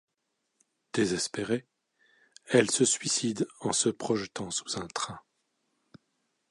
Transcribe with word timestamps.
Désespérée, 0.93 1.67
elle 2.47 2.71
se 2.71 2.85
suicide 2.85 3.47
en 3.59 3.71
se 3.71 3.89
projetant 3.89 4.49
sous 4.49 4.79
un 4.79 4.87
train. 4.87 5.21